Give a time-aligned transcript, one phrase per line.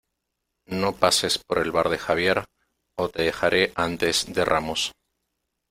[0.81, 2.45] No pases por el bar de Javier
[2.95, 4.93] o te dejaré antes de Ramos.